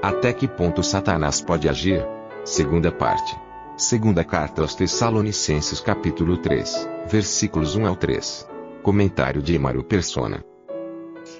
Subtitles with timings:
[0.00, 2.06] Até que ponto Satanás pode agir?
[2.44, 3.36] Segunda parte.
[3.76, 8.46] Segunda carta aos Tessalonicenses capítulo 3, versículos 1 ao 3.
[8.80, 10.44] Comentário de Mário Persona.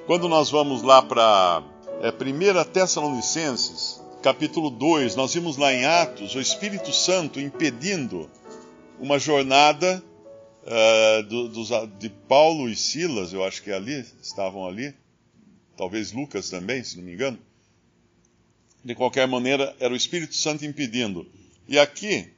[0.08, 1.62] Quando nós vamos lá para
[2.00, 8.28] é, 1 Tessalonicenses, capítulo 2, nós vimos lá em Atos o Espírito Santo impedindo
[8.98, 10.02] uma jornada
[10.64, 14.92] uh, do, dos, de Paulo e Silas, eu acho que ali, estavam ali,
[15.76, 17.38] talvez Lucas também, se não me engano.
[18.84, 21.26] De qualquer maneira, era o Espírito Santo impedindo.
[21.68, 22.28] E aqui,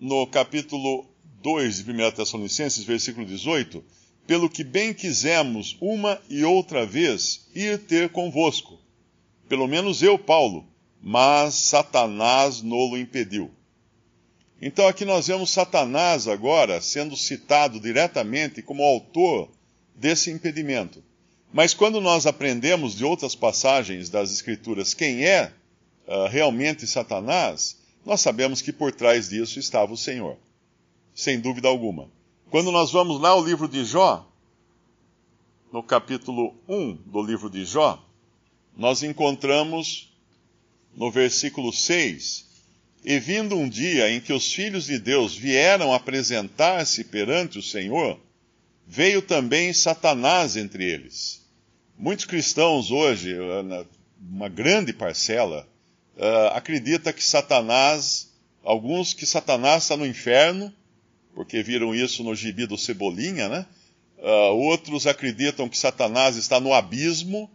[0.00, 1.06] no capítulo
[1.42, 3.82] 2 de 1 Tessalonicenses, versículo 18,
[4.26, 8.78] pelo que bem quisemos uma e outra vez ir ter convosco,
[9.48, 10.66] pelo menos eu, Paulo,
[11.02, 13.50] mas Satanás nolo impediu.
[14.62, 19.50] Então aqui nós vemos Satanás agora sendo citado diretamente como autor
[19.94, 21.02] desse impedimento.
[21.52, 25.52] Mas quando nós aprendemos de outras passagens das Escrituras quem é
[26.10, 30.36] uh, realmente Satanás, nós sabemos que por trás disso estava o Senhor.
[31.14, 32.10] Sem dúvida alguma.
[32.50, 34.28] Quando nós vamos lá ao livro de Jó,
[35.72, 38.04] no capítulo 1 do livro de Jó,
[38.76, 40.12] nós encontramos
[40.96, 42.46] no versículo 6:
[43.04, 48.18] E vindo um dia em que os filhos de Deus vieram apresentar-se perante o Senhor,
[48.84, 51.46] veio também Satanás entre eles.
[51.96, 53.36] Muitos cristãos hoje,
[54.20, 55.69] uma grande parcela,
[56.16, 58.30] uh, acredita que Satanás,
[58.62, 60.72] alguns que Satanás está no inferno,
[61.34, 63.66] porque viram isso no gibi do Cebolinha, né?
[64.18, 67.50] Uh, outros acreditam que Satanás está no abismo,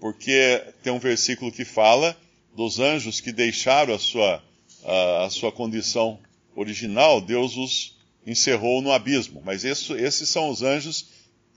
[0.00, 2.16] porque tem um versículo que fala
[2.56, 4.42] dos anjos que deixaram a sua,
[4.84, 6.18] a, a sua condição
[6.54, 7.96] original, Deus os
[8.26, 9.42] encerrou no abismo.
[9.44, 11.08] Mas isso, esses são os anjos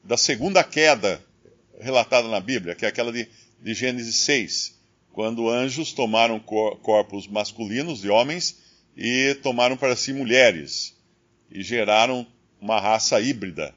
[0.03, 1.23] da segunda queda
[1.79, 3.27] relatada na Bíblia, que é aquela de,
[3.61, 4.72] de Gênesis 6,
[5.13, 8.57] quando anjos tomaram cor, corpos masculinos de homens
[8.97, 10.97] e tomaram para si mulheres
[11.51, 12.25] e geraram
[12.59, 13.73] uma raça híbrida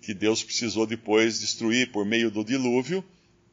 [0.00, 3.04] que Deus precisou depois destruir por meio do dilúvio,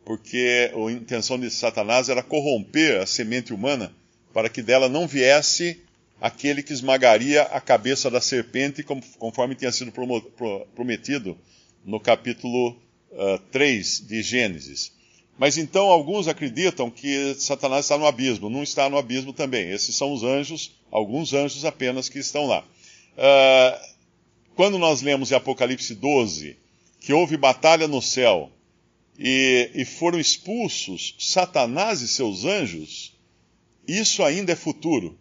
[0.03, 3.93] porque a intenção de Satanás era corromper a semente humana
[4.33, 5.79] para que dela não viesse
[6.19, 9.91] aquele que esmagaria a cabeça da serpente, conforme tinha sido
[10.73, 11.37] prometido
[11.85, 12.71] no capítulo
[13.11, 14.91] uh, ah, 3 de Gênesis.
[15.39, 18.49] Mas então alguns acreditam que Satanás está no abismo.
[18.49, 19.71] Não está no abismo também.
[19.71, 22.59] Esses são os anjos, alguns anjos apenas que estão lá.
[22.59, 23.89] Uh,
[24.53, 26.57] quando nós lemos em Apocalipse 12
[26.99, 28.51] que houve batalha no céu
[29.17, 33.15] e, e foram expulsos Satanás e seus anjos,
[33.87, 35.17] isso ainda é futuro.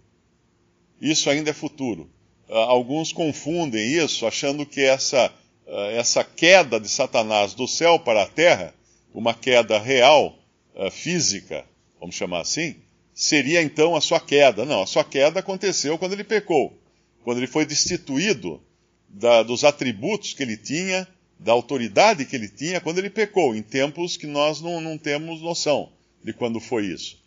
[1.01, 2.11] Isso ainda é futuro.
[2.49, 5.33] Uh, alguns confundem isso, achando que essa,
[5.65, 8.75] uh, essa queda de Satanás do céu para a terra,
[9.19, 10.39] uma queda real,
[10.77, 11.65] uh, física,
[11.99, 12.77] vamos chamar assim,
[13.13, 14.65] seria então a sua queda.
[14.65, 16.79] Não, a sua queda aconteceu quando ele pecou,
[17.25, 18.63] quando ele foi destituído
[19.09, 23.63] da, dos atributos que ele tinha, da autoridade que ele tinha quando ele pecou, em
[23.63, 25.91] tempos que nós não, não temos noção
[26.23, 27.19] de quando foi isso.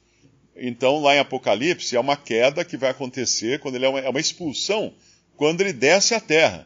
[0.56, 4.10] Então, lá em Apocalipse, é uma queda que vai acontecer quando ele é uma, é
[4.10, 4.94] uma expulsão,
[5.36, 6.66] quando ele desce à terra.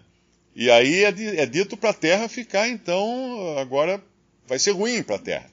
[0.55, 1.09] E aí é,
[1.41, 4.03] é dito para a terra ficar, então, agora
[4.47, 5.51] vai ser ruim para a terra.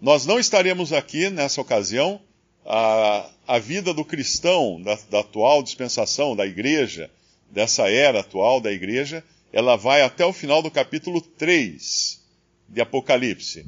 [0.00, 2.20] Nós não estaremos aqui nessa ocasião.
[2.64, 7.10] A, a vida do cristão da, da atual dispensação, da igreja,
[7.50, 12.20] dessa era atual da igreja, ela vai até o final do capítulo 3
[12.68, 13.66] de Apocalipse.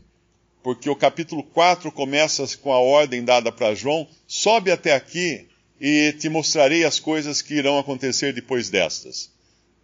[0.62, 5.48] Porque o capítulo 4 começa com a ordem dada para João: sobe até aqui
[5.80, 9.32] e te mostrarei as coisas que irão acontecer depois destas.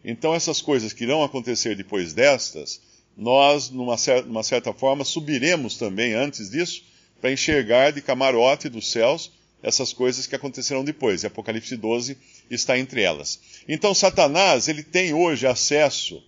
[0.05, 2.81] Então, essas coisas que irão acontecer depois destas,
[3.19, 6.85] nós, numa certa, numa certa forma, subiremos também antes disso,
[7.20, 11.25] para enxergar de camarote dos céus essas coisas que acontecerão depois.
[11.25, 12.17] E Apocalipse 12
[12.49, 13.41] está entre elas.
[13.69, 16.23] Então Satanás, ele tem hoje acesso,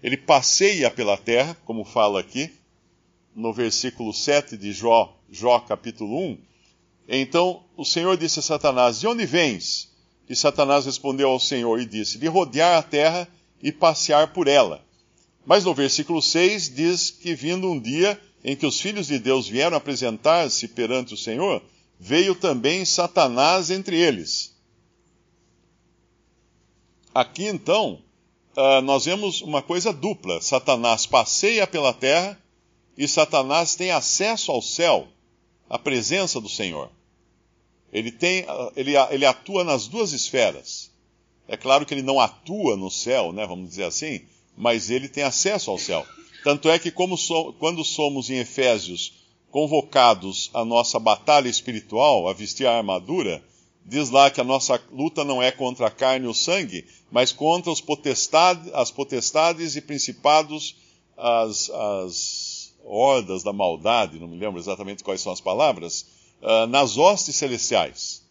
[0.00, 2.52] ele passeia pela terra, como fala aqui,
[3.34, 6.38] no versículo 7 de Jó, Jó capítulo 1.
[7.08, 9.92] Então o Senhor disse a Satanás: De onde vens?
[10.28, 13.28] E Satanás respondeu ao Senhor e disse: De rodear a terra
[13.60, 14.85] e passear por ela.
[15.46, 19.48] Mas no versículo 6 diz que vindo um dia em que os filhos de Deus
[19.48, 21.62] vieram apresentar-se perante o Senhor,
[21.98, 24.54] veio também Satanás entre eles.
[27.14, 28.02] Aqui então,
[28.56, 32.38] uh, nós vemos uma coisa dupla: Satanás passeia pela terra
[32.98, 35.06] e Satanás tem acesso ao céu,
[35.70, 36.90] à presença do Senhor.
[37.92, 40.90] Ele, tem, uh, ele, ele atua nas duas esferas.
[41.46, 44.26] É claro que ele não atua no céu, né, vamos dizer assim,
[44.56, 46.06] mas ele tem acesso ao céu.
[46.42, 49.12] Tanto é que, so, quando somos em Efésios
[49.50, 53.42] convocados à nossa batalha espiritual, a vestir a armadura,
[53.84, 57.32] diz lá que a nossa luta não é contra a carne e o sangue, mas
[57.32, 60.76] contra potestade, as potestades e principados,
[61.16, 66.06] as, as hordas da maldade, não me lembro exatamente quais são as palavras,
[66.42, 68.22] uh, nas hostes celestiais.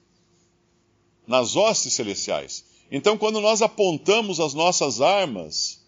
[1.28, 2.64] Nas hostes celestiais.
[2.92, 5.85] Então, quando nós apontamos as nossas armas,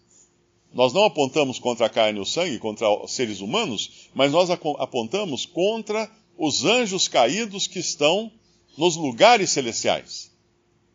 [0.72, 4.50] nós não apontamos contra a carne e o sangue, contra os seres humanos, mas nós
[4.50, 8.30] apontamos contra os anjos caídos que estão
[8.76, 10.30] nos lugares celestiais.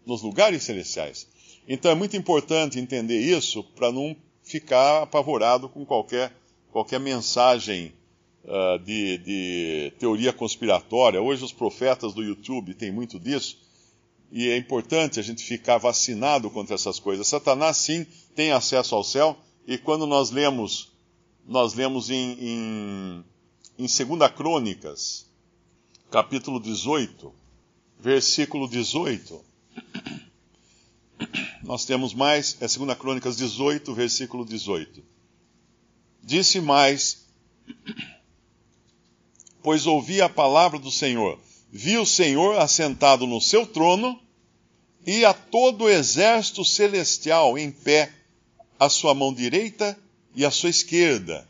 [0.06, 1.28] Nos lugares celestiais.
[1.68, 6.32] Então é muito importante entender isso para não ficar apavorado com qualquer,
[6.72, 7.94] qualquer mensagem
[8.44, 11.22] uh, de, de teoria conspiratória.
[11.22, 13.58] Hoje os profetas do YouTube têm muito disso.
[14.32, 17.28] E é importante a gente ficar vacinado contra essas coisas.
[17.28, 18.06] Satanás, sim,
[18.36, 20.92] tem acesso ao céu, e quando nós lemos,
[21.46, 23.26] nós lemos em, em,
[23.78, 25.26] em 2 Crônicas,
[26.12, 27.34] capítulo 18,
[28.00, 29.44] versículo 18.
[31.64, 35.04] Nós temos mais, é 2 Crônicas 18, versículo 18.
[36.22, 37.26] Disse mais,
[39.62, 41.40] pois ouvi a palavra do Senhor,
[41.72, 44.20] vi o Senhor assentado no seu trono
[45.06, 48.14] e a todo o exército celestial em pé,
[48.80, 49.98] à sua mão direita
[50.36, 51.48] e à sua esquerda.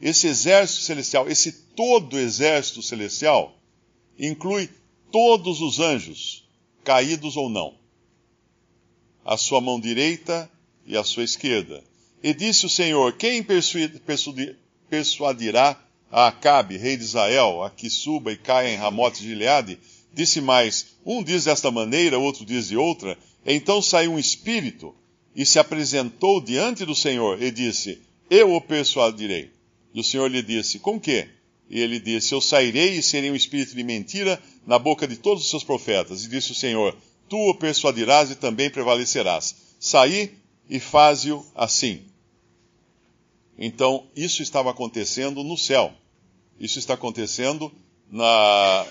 [0.00, 3.56] Esse exército celestial, esse todo exército celestial,
[4.18, 4.68] inclui
[5.10, 6.44] todos os anjos,
[6.82, 7.74] caídos ou não,
[9.24, 10.50] à sua mão direita
[10.86, 11.84] e à sua esquerda.
[12.22, 13.44] E disse o Senhor: Quem
[14.88, 15.80] persuadirá
[16.10, 19.78] a Acabe, rei de Israel, a que suba e caia em Ramote de Gileade?
[20.12, 23.16] Disse mais: Um diz desta maneira, outro diz de outra.
[23.44, 24.94] Então saiu um espírito
[25.34, 28.00] e se apresentou diante do Senhor e disse:
[28.30, 29.50] Eu o persuadirei.
[29.94, 31.28] E o Senhor lhe disse: Com que?
[31.68, 35.44] E ele disse: Eu sairei e serei um espírito de mentira na boca de todos
[35.44, 36.24] os seus profetas.
[36.24, 36.96] E disse o Senhor:
[37.28, 39.54] Tu o persuadirás e também prevalecerás.
[39.80, 40.34] Saí
[40.68, 42.02] e faze-o assim.
[43.58, 45.92] Então, isso estava acontecendo no céu.
[46.58, 47.72] Isso está acontecendo
[48.10, 48.86] na,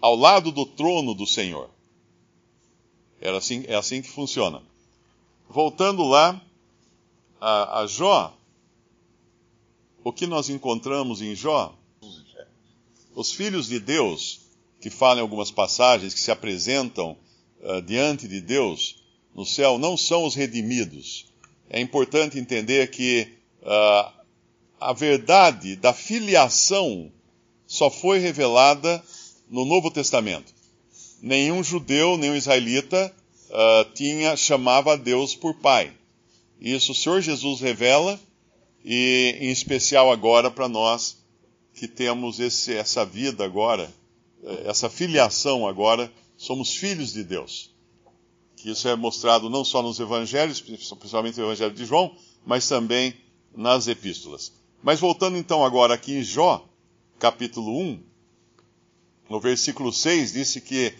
[0.00, 1.70] ao lado do trono do Senhor.
[3.20, 4.62] Era assim, é assim que funciona.
[5.56, 6.38] Voltando lá
[7.40, 8.36] a, a Jó,
[10.04, 11.74] o que nós encontramos em Jó?
[13.14, 14.40] Os filhos de Deus,
[14.82, 17.16] que falam algumas passagens, que se apresentam
[17.62, 19.02] uh, diante de Deus
[19.34, 21.24] no céu, não são os redimidos.
[21.70, 23.26] É importante entender que
[23.62, 24.12] uh,
[24.78, 27.10] a verdade da filiação
[27.66, 29.02] só foi revelada
[29.48, 30.52] no Novo Testamento.
[31.22, 33.10] Nenhum judeu, nenhum israelita
[33.50, 35.92] uh, tinha chamava Deus por Pai.
[36.60, 38.18] Isso o Senhor Jesus revela
[38.84, 41.18] e em especial agora para nós
[41.74, 43.92] que temos esse, essa vida agora,
[44.42, 47.70] eh, essa filiação agora, somos filhos de Deus.
[48.56, 52.16] Que isso é mostrado não só nos evangelhos, principalmente no evangelho de João,
[52.46, 53.14] mas também
[53.54, 54.52] nas epístolas.
[54.82, 56.66] Mas voltando então agora aqui em Jó,
[57.18, 58.02] capítulo 1,
[59.28, 60.94] no versículo 6, disse que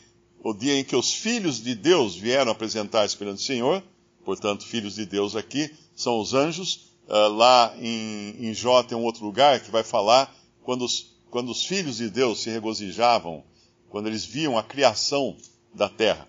[0.48, 3.82] o dia em que os filhos de Deus vieram apresentar-se perante o Senhor,
[4.24, 9.04] portanto, filhos de Deus aqui, são os anjos, Uh, lá em, em Jó tem um
[9.04, 10.34] outro lugar que vai falar
[10.64, 13.44] quando os, quando os filhos de Deus se regozijavam,
[13.88, 15.36] quando eles viam a criação
[15.72, 16.26] da terra.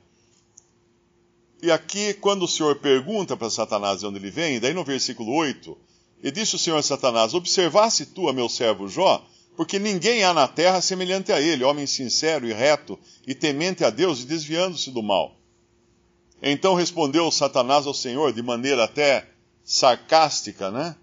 [1.64, 5.34] E aqui, quando o Senhor pergunta para Satanás de onde ele vem, daí no versículo
[5.34, 5.76] 8,
[6.22, 9.27] e disse o Senhor a Satanás: Observasse tu a meu servo Jó,
[9.58, 13.90] porque ninguém há na terra semelhante a ele, homem sincero e reto, e temente a
[13.90, 15.36] Deus e desviando-se do mal.
[16.40, 19.28] Então respondeu Satanás ao Senhor de maneira até
[19.64, 20.96] sarcástica, né?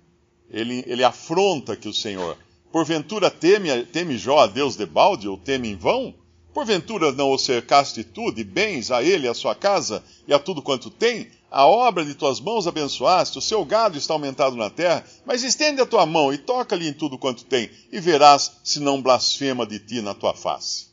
[0.48, 2.38] Ele, ele afronta que o Senhor.
[2.70, 6.14] Porventura teme, teme Jó a Deus de balde, ou teme em vão?
[6.54, 10.62] Porventura não o cercaste tu de bens a ele, a sua casa e a tudo
[10.62, 11.28] quanto tem?
[11.50, 15.80] A obra de tuas mãos abençoaste, o seu gado está aumentado na terra, mas estende
[15.80, 19.80] a tua mão e toca-lhe em tudo quanto tem, e verás se não blasfema de
[19.80, 20.86] ti na tua face.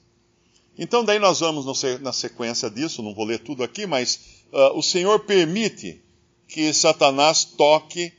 [0.78, 1.66] Então, daí nós vamos
[2.02, 4.20] na sequência disso, não vou ler tudo aqui, mas
[4.52, 6.02] uh, o Senhor permite
[6.48, 8.12] que Satanás toque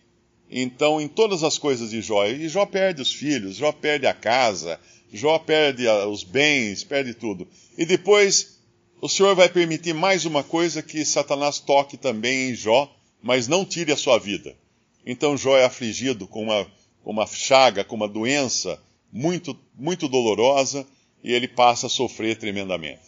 [0.54, 4.12] Então, em todas as coisas de Jó, e Jó perde os filhos, Jó perde a
[4.12, 4.78] casa,
[5.12, 7.46] Jó perde os bens, perde tudo.
[7.76, 8.58] E depois,
[9.00, 12.90] o Senhor vai permitir mais uma coisa que Satanás toque também em Jó,
[13.22, 14.56] mas não tire a sua vida.
[15.04, 16.66] Então Jó é afligido com uma,
[17.04, 18.80] com uma chaga, com uma doença
[19.12, 20.86] muito, muito dolorosa,
[21.22, 23.02] e ele passa a sofrer tremendamente.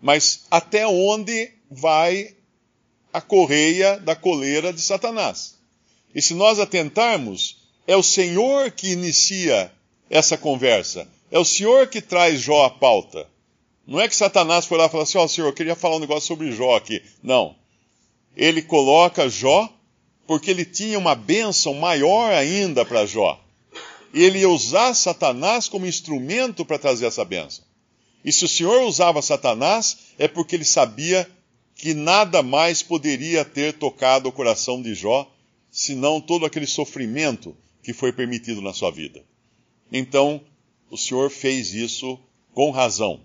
[0.00, 2.34] Mas até onde vai
[3.12, 5.56] a correia da coleira de Satanás?
[6.14, 9.72] E se nós atentarmos, é o Senhor que inicia
[10.12, 11.08] essa conversa.
[11.30, 13.26] É o Senhor que traz Jó à pauta.
[13.86, 15.96] Não é que Satanás foi lá e falou assim: Ó, oh, Senhor, eu queria falar
[15.96, 17.02] um negócio sobre Jó aqui.
[17.22, 17.56] Não.
[18.36, 19.72] Ele coloca Jó
[20.26, 23.42] porque ele tinha uma bênção maior ainda para Jó.
[24.12, 27.64] E ele ia usar Satanás como instrumento para trazer essa bênção.
[28.22, 31.28] E se o Senhor usava Satanás, é porque ele sabia
[31.74, 35.28] que nada mais poderia ter tocado o coração de Jó
[35.70, 39.24] senão todo aquele sofrimento que foi permitido na sua vida.
[39.92, 40.40] Então,
[40.90, 42.18] o Senhor fez isso
[42.54, 43.20] com razão.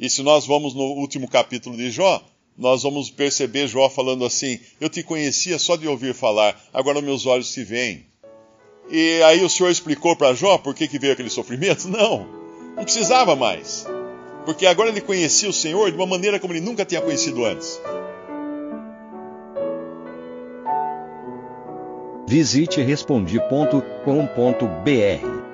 [0.00, 2.24] E se nós vamos no último capítulo de Jó,
[2.56, 7.26] nós vamos perceber Jó falando assim: Eu te conhecia só de ouvir falar, agora meus
[7.26, 8.06] olhos te veem.
[8.90, 11.88] E aí o Senhor explicou para Jó por que, que veio aquele sofrimento?
[11.94, 12.26] Não,
[12.76, 13.86] não precisava mais.
[14.44, 17.80] Porque agora ele conhecia o Senhor de uma maneira como ele nunca tinha conhecido antes.
[22.26, 25.53] Visite respondi.com.br.